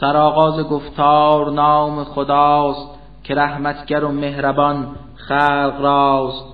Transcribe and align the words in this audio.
سرآغاز 0.00 0.60
گفتار 0.60 1.50
نام 1.50 2.04
خداست 2.04 2.88
که 3.24 3.34
رحمتگر 3.34 4.04
و 4.04 4.12
مهربان 4.12 4.86
خلق 5.14 5.80
راست. 5.80 6.44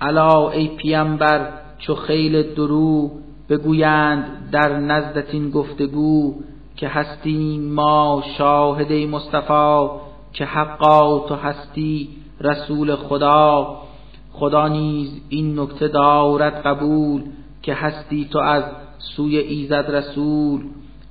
الا 0.00 0.50
ای 0.50 0.68
پیامبر 0.68 1.48
چو 1.78 1.94
خیل 1.94 2.54
درو 2.54 3.10
بگویند 3.48 4.50
در 4.52 4.78
نزدت 4.78 5.34
این 5.34 5.50
گفتگو 5.50 6.34
که 6.76 6.88
هستیم 6.88 7.74
ما 7.74 8.22
شاهد 8.38 8.92
مصطفی 8.92 9.88
که 10.32 10.44
حقا 10.44 11.18
تو 11.18 11.34
هستی 11.34 12.08
رسول 12.40 12.96
خدا. 12.96 13.76
خدا 14.32 14.68
نیز 14.68 15.20
این 15.28 15.60
نکته 15.60 15.88
دارد 15.88 16.62
قبول 16.66 17.22
که 17.62 17.74
هستی 17.74 18.28
تو 18.32 18.38
از 18.38 18.64
سوی 18.98 19.38
ایزد 19.38 19.86
رسول. 19.88 20.60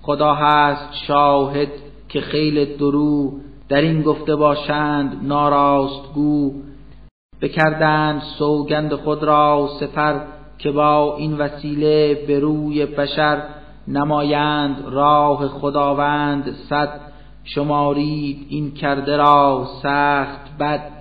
خدا 0.08 0.34
هست 0.34 0.94
شاهد 1.08 1.68
که 2.10 2.22
خیل 2.22 2.78
درو 2.78 3.32
در 3.70 3.82
این 3.82 4.02
گفته 4.02 4.36
باشند 4.36 5.20
ناراست 5.24 6.14
گو. 6.14 6.54
بکردند 7.42 8.22
سوگند 8.22 8.94
خود 8.94 9.24
را 9.24 9.70
سپر 9.80 10.20
که 10.58 10.72
با 10.72 11.16
این 11.18 11.38
وسیله 11.38 12.26
به 12.28 12.40
روی 12.40 12.86
بشر 12.86 13.44
نمایند 13.88 14.84
راه 14.90 15.48
خداوند 15.48 16.56
صد. 16.70 17.00
شمارید 17.44 18.46
این 18.50 18.72
کرده 18.72 19.18
را 19.18 19.68
سخت 19.84 20.58
بد. 20.60 20.92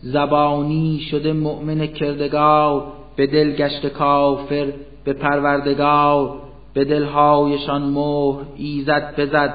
زبانی 0.00 1.00
شده 1.10 1.32
مؤمن 1.32 1.86
کردگار 1.86 2.92
به 3.16 3.26
دل 3.26 3.52
گشت 3.52 3.86
کافر 3.86 4.72
به 5.04 5.12
پروردگار 5.12 6.51
به 6.74 6.84
دلهایشان 6.84 7.82
مهر 7.82 8.40
ایزد 8.56 9.14
بزد 9.20 9.54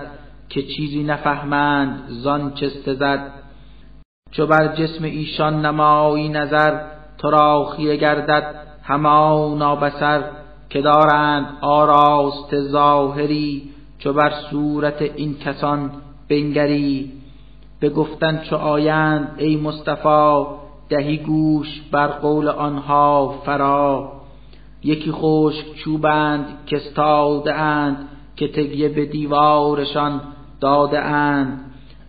که 0.50 0.64
چیزی 0.64 1.04
نفهمند 1.04 2.04
زان 2.10 2.54
چسته 2.54 2.94
زد. 2.94 3.32
چو 4.32 4.46
بر 4.46 4.76
جسم 4.76 5.04
ایشان 5.04 5.66
نمایی 5.66 6.30
نظر 6.30 6.82
تو 7.18 7.30
را 7.30 7.66
خیره 7.66 7.98
گردد 7.98 8.56
همانا 8.84 9.76
بسر 9.76 10.24
که 10.70 10.82
دارند 10.82 11.58
آراست 11.62 12.60
ظاهری. 12.60 13.70
چو 14.00 14.14
بر 14.14 14.32
صورت 14.50 15.02
این 15.02 15.38
کسان 15.38 15.92
بنگری 16.30 17.12
به 17.80 17.90
گفتن 17.90 18.42
چو 18.50 18.56
آیند 18.56 19.36
ای 19.38 19.56
مصطفی 19.56 20.46
دهی 20.90 21.18
گوش 21.18 21.82
بر 21.92 22.08
قول 22.08 22.48
آنها 22.48 23.36
فرا. 23.46 24.12
یکی 24.84 25.12
خشک 25.12 25.76
چوبند 25.76 26.46
که 26.66 26.78
استاده 26.78 27.54
اند 27.54 28.08
که 28.36 28.48
تگیه 28.48 28.90
به 28.90 29.06
دیوارشان 29.06 30.22
داده 30.60 31.00
اند 31.00 31.60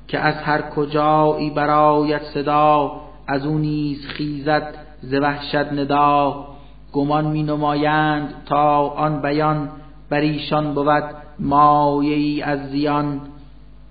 که 0.09 0.19
از 0.19 0.35
هر 0.35 0.63
کجایی 0.63 1.51
برایت 1.51 2.23
صدا 2.25 3.01
از 3.27 3.47
او 3.47 3.59
نیز 3.59 4.07
خیزد 4.07 4.75
ز 5.03 5.15
وحشت 5.15 5.73
ندا. 5.73 6.47
گمان 6.93 7.27
می 7.27 7.43
نمایند 7.43 8.35
تا 8.47 8.89
آن 8.89 9.23
بیان 9.23 9.71
بر 10.11 10.21
ایشان 10.21 10.75
بود 10.75 11.05
مایه 11.39 12.15
ای 12.15 12.43
از 12.43 12.71
زیان. 12.71 13.21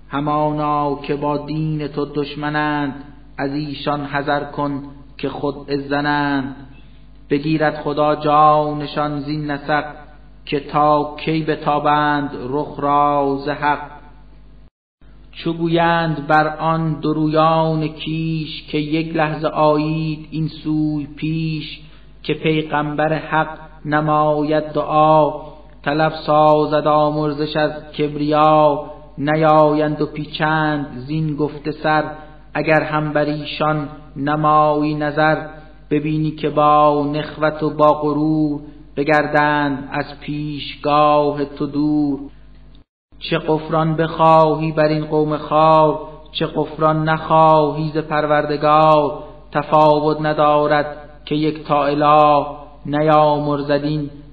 همانا 0.08 0.98
که 1.02 1.14
با 1.14 1.36
دین 1.36 1.88
تو 1.88 2.04
دشمنند 2.04 3.04
از 3.38 3.52
ایشان 3.52 4.04
حذر 4.04 4.44
کن 4.44 4.82
که 5.18 5.28
خود 5.28 5.70
ازنند 5.70 6.56
بگیرد 7.30 7.80
خدا 7.80 8.16
جانشان 8.16 9.20
زین 9.20 9.50
نسق 9.50 9.84
که 10.44 10.60
تا 10.60 11.16
کی 11.24 11.42
بتابند 11.42 12.30
رخ 12.48 12.74
را 12.78 13.38
ز 13.44 13.48
حق. 13.48 13.98
چو 15.32 15.52
گویند 15.52 16.26
بر 16.26 16.56
آن 16.56 17.00
درویان 17.00 17.88
کیش 17.88 18.66
که 18.70 18.78
یک 18.78 19.16
لحظه 19.16 19.48
آیید 19.48 20.28
این 20.30 20.48
سوی 20.48 21.06
پیش 21.16 21.80
که 22.22 22.34
پیغمبر 22.34 23.12
حق 23.12 23.58
نماید 23.84 24.64
دعا 24.64 25.32
طلب 25.84 26.12
سازد 26.26 26.86
آمرزش 26.86 27.56
از 27.56 27.92
کبریا 27.92 28.84
نیایند 29.18 30.00
و 30.00 30.06
پیچند 30.06 30.86
زین 31.06 31.36
گفته 31.36 31.72
سر 31.72 32.04
اگر 32.54 32.82
هم 32.82 33.12
بر 33.12 33.24
ایشان 33.24 33.88
نمایی 34.16 34.94
نظر. 34.94 35.46
ببینی 35.90 36.30
که 36.30 36.50
با 36.50 37.10
نخوت 37.12 37.62
و 37.62 37.70
با 37.70 37.92
غرور 37.92 38.60
بگردند 38.96 39.88
از 39.92 40.20
پیشگاه 40.20 41.44
تو 41.44 41.66
دور. 41.66 42.18
چه 43.18 43.38
قفران 43.38 43.96
بخواهی 43.96 44.72
بر 44.72 44.88
این 44.88 45.04
قوم 45.04 45.36
خار 45.36 45.98
چه 46.32 46.46
قفران 46.46 47.08
نخواهی 47.08 47.90
ز 47.94 47.98
پروردگار. 47.98 49.22
تفاوت 49.52 50.20
ندارد 50.20 50.96
که 51.24 51.34
یک 51.34 51.64
تا 51.64 51.84
اله 51.84 52.46
نیامرزد 52.86 53.84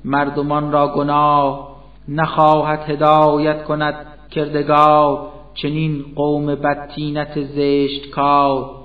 مردمان 0.06 0.72
را 0.72 0.88
گناه. 0.88 1.76
نخواهد 2.08 2.90
هدایت 2.90 3.64
کند 3.64 3.96
کردگار 4.32 5.28
چنین 5.54 6.06
قوم 6.16 6.46
بدتینت 6.46 7.42
زشت 7.42 8.10
کار 8.10 8.85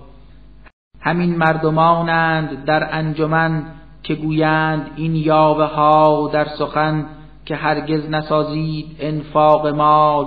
همین 1.00 1.36
مردمانند 1.36 2.64
در 2.64 2.88
انجمن 2.92 3.62
که 4.02 4.14
گویند 4.14 4.90
این 4.96 5.14
یاوه 5.14 5.64
ها 5.64 6.30
در 6.32 6.46
سخن 6.58 7.06
که 7.46 7.56
هرگز 7.56 8.10
نسازید 8.10 8.96
انفاق 9.00 9.66
مال 9.66 10.26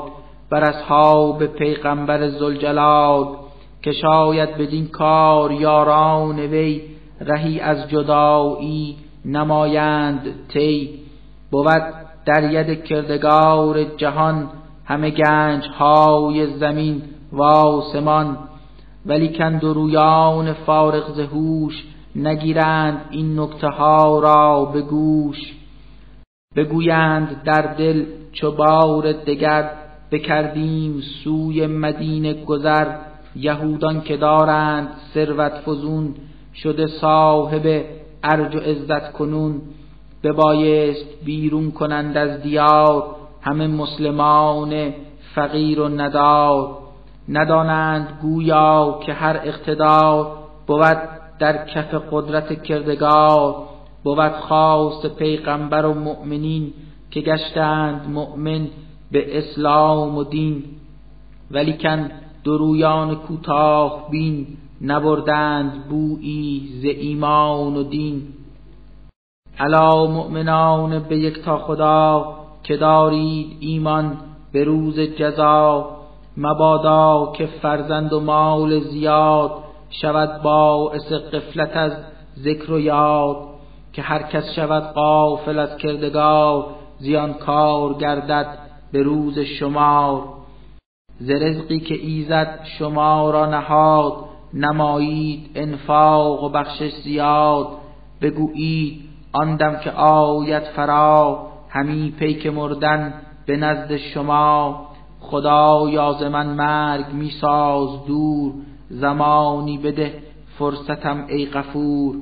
بر 0.50 0.63
اصحاب 0.63 1.45
پیغمبر 1.45 2.29
زلجلال 2.29 3.28
که 3.81 3.91
شاید 3.91 4.57
بدین 4.57 4.88
کار 4.88 5.51
یاران 5.51 6.39
وی 6.39 6.81
رهی 7.22 7.59
از 7.59 7.90
جدایی 7.90 8.97
نمایند 9.25 10.47
تی 10.53 10.90
بود 11.51 11.84
در 12.25 12.51
ید 12.51 12.84
کردگار 12.84 13.84
جهان 13.84 14.50
همه 14.85 15.09
گنج 15.09 15.67
های 15.67 16.57
زمین 16.57 17.01
و 17.31 17.44
آسمان 17.44 18.38
ولیکن 19.06 19.58
درویان 19.58 20.53
فارغ 20.53 21.14
ز 21.16 21.19
هوش 21.19 21.84
نگیرند 22.16 23.06
این 23.09 23.40
نکته 23.40 23.68
ها 23.68 24.19
را 24.19 24.66
به 24.66 24.81
گوش. 24.81 25.53
بگویند 26.56 27.44
در 27.44 27.62
دل 27.62 28.06
چو 28.31 28.52
بار 28.52 29.12
دگر 29.12 29.72
بکردیم 30.12 31.02
سوی 31.24 31.68
مدینه 31.68 32.34
گذر. 32.46 32.88
یهودان 33.36 34.02
که 34.02 34.18
دارند 34.18 34.88
ثروت 35.14 35.53
فزون 35.66 36.16
شده 36.56 36.88
صاحب 36.88 37.85
ارج 38.24 38.56
و 38.56 38.59
عزت 38.59 39.12
کنون. 39.12 39.62
ببایست 40.24 41.25
بیرون 41.25 41.72
کنند 41.72 42.18
از 42.18 42.41
دیار 42.41 43.16
همه 43.41 43.68
مسلمان 43.68 44.94
فقیر 45.35 45.80
و 45.80 45.90
ندار. 45.90 46.82
ندانند 47.29 48.19
گویا 48.22 49.00
که 49.06 49.13
هر 49.13 49.41
اقتدار 49.44 50.38
بود 50.67 50.97
در 51.39 51.66
کف 51.66 51.95
قدرت 52.11 52.63
کردگار 52.63 53.56
بود 54.03 54.31
خواست 54.31 55.07
پیغمبر 55.17 55.85
و 55.85 55.94
مؤمنین 55.94 56.73
که 57.11 57.22
گشتند 57.22 58.09
مؤمن 58.09 58.67
به 59.11 59.38
اسلام 59.38 60.17
و 60.17 60.23
دین. 60.23 60.63
ولیکن 61.51 62.11
درویان 62.44 63.16
کوتاه 63.16 64.09
بین 64.11 64.47
نبردند 64.81 65.88
بویی 65.90 66.69
ز 66.81 66.85
ایمان 66.85 67.75
و 67.75 67.84
دین. 67.84 68.23
الا 69.59 70.07
مؤمنان 70.07 71.00
به 71.00 71.17
یک 71.17 71.40
تا 71.40 71.57
خدا 71.57 72.35
که 72.63 72.78
دارید 72.78 73.57
ایمان 73.59 74.17
به 74.51 74.63
روز 74.63 75.00
جزا 75.00 76.03
مبادا 76.38 77.34
که 77.38 77.46
فرزند 77.46 78.14
و 78.14 78.20
مال 78.20 78.80
زیاد 78.80 79.52
شود 79.90 80.41
باعث 80.41 81.12
قفلت 81.12 81.78
از 81.78 81.91
ذکر 82.40 82.72
و 82.72 82.80
یاد. 82.80 83.53
که 83.94 84.02
هر 84.02 84.22
کس 84.22 84.53
شود 84.56 84.84
قافل 84.84 85.59
از 85.59 85.78
کردگار 85.78 86.66
زیان 86.97 87.34
کار 87.34 87.94
گردد 87.94 88.58
به 88.91 89.03
روز 89.03 89.40
شمار. 89.40 90.24
ز 91.20 91.32
که 91.88 91.96
ایزد 91.96 92.59
شما 92.80 93.32
را 93.32 93.46
نهاد 93.46 94.14
نمایید 94.53 95.50
انفاق 95.56 96.44
و 96.44 96.50
بخشش 96.50 96.91
زیاد. 97.03 97.68
بگویید 98.22 99.02
آن 99.34 99.56
دم 99.56 99.76
که 99.76 99.91
آید 99.91 100.64
فرا 100.64 101.47
همی 101.70 102.12
پیک 102.20 102.47
مردن 102.47 103.14
به 103.46 103.58
نزد 103.58 103.96
شما. 103.96 104.88
خدا 105.34 105.90
یاز 105.90 106.24
من 106.24 106.47
مرگ 106.47 107.06
میساز 107.14 108.06
دور 108.06 108.53
زمانی 108.90 109.78
بده 109.78 110.14
فرصتم 110.59 111.26
ای 111.30 111.46
غفور 111.46 112.16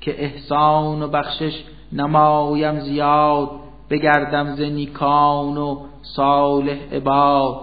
که 0.00 0.24
احسان 0.24 1.02
و 1.02 1.08
بخشش 1.08 1.64
نمایم 1.92 2.80
زیاد 2.80 3.50
بگردم 3.90 4.54
ز 4.54 4.60
نیکان 4.60 5.56
و 5.56 5.78
صالح 6.02 6.78
عباد. 6.92 7.60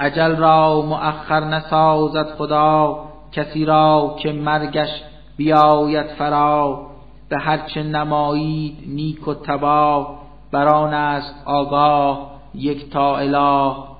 اجل 0.00 0.36
را 0.36 0.82
مؤخر 0.82 1.44
نسازد 1.44 2.34
خدا 2.38 3.04
کسی 3.32 3.64
را 3.64 4.16
که 4.18 4.32
مرگش 4.32 5.02
بیاید 5.36 6.06
فرا. 6.06 6.86
به 7.28 7.38
هرچه 7.38 7.82
نمایید 7.82 8.76
نیک 8.86 9.28
و 9.28 9.34
تباه 9.34 10.18
بران 10.52 10.94
است 10.94 11.34
آگاه. 11.46 12.33
یک 12.54 12.90
تا 12.90 13.16
اله 13.16 13.93